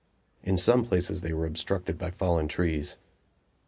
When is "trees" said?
2.47-2.97